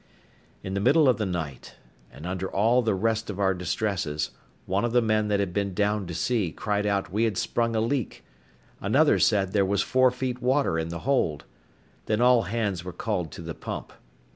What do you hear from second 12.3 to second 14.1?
hands were called to the pump.